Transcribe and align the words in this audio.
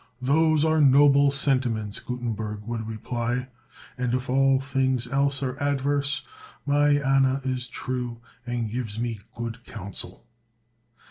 "Those 0.19 0.65
are 0.65 0.81
noble 0.81 1.29
sentiments," 1.29 1.99
Gutenberg 1.99 2.63
would 2.63 2.87
reply; 2.87 3.49
"and 3.99 4.15
if 4.15 4.31
all 4.31 4.59
things 4.59 5.05
else 5.05 5.43
are 5.43 5.55
adverse, 5.61 6.23
my 6.65 6.93
Anna 6.95 7.39
is 7.43 7.67
true, 7.67 8.19
and 8.43 8.71
gives 8.71 8.97
me 8.97 9.19
good 9.35 9.63
counsel." 9.63 10.25